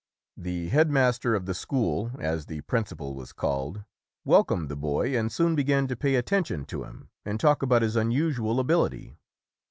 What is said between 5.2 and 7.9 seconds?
soon began to pay attention to him and talk about